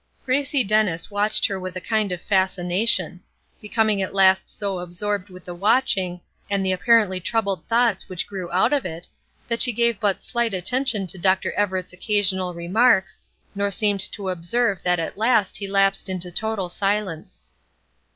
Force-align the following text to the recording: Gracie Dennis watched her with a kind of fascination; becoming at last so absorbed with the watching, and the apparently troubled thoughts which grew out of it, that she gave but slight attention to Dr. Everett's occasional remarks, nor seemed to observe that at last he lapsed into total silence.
Gracie 0.25 0.63
Dennis 0.63 1.11
watched 1.11 1.45
her 1.45 1.59
with 1.59 1.75
a 1.75 1.79
kind 1.79 2.11
of 2.11 2.19
fascination; 2.23 3.21
becoming 3.61 4.01
at 4.01 4.15
last 4.15 4.49
so 4.49 4.79
absorbed 4.79 5.29
with 5.29 5.45
the 5.45 5.53
watching, 5.53 6.19
and 6.49 6.65
the 6.65 6.71
apparently 6.71 7.19
troubled 7.19 7.63
thoughts 7.67 8.09
which 8.09 8.25
grew 8.25 8.51
out 8.51 8.73
of 8.73 8.83
it, 8.83 9.07
that 9.47 9.61
she 9.61 9.71
gave 9.71 9.99
but 9.99 10.23
slight 10.23 10.55
attention 10.55 11.05
to 11.05 11.19
Dr. 11.19 11.51
Everett's 11.51 11.93
occasional 11.93 12.55
remarks, 12.55 13.19
nor 13.53 13.69
seemed 13.69 14.01
to 14.13 14.29
observe 14.29 14.81
that 14.81 14.97
at 14.97 15.19
last 15.19 15.57
he 15.57 15.67
lapsed 15.67 16.09
into 16.09 16.31
total 16.31 16.67
silence. 16.67 17.43